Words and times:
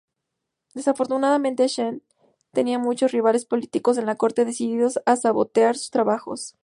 Desafortunadamente, 0.73 1.67
Shen 1.67 2.01
tenía 2.53 2.79
muchos 2.79 3.11
rivales 3.11 3.45
políticos 3.45 3.99
en 3.99 4.07
la 4.07 4.15
corte 4.15 4.45
decididos 4.45 4.99
a 5.05 5.15
sabotear 5.15 5.77
sus 5.77 5.91
trabajos. 5.91 6.57